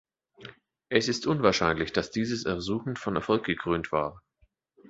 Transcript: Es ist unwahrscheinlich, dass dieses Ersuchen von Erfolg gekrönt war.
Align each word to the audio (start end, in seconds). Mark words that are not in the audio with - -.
Es 0.89 1.07
ist 1.09 1.27
unwahrscheinlich, 1.27 1.93
dass 1.93 2.09
dieses 2.09 2.45
Ersuchen 2.45 2.95
von 2.95 3.15
Erfolg 3.15 3.45
gekrönt 3.45 3.91
war. 3.91 4.23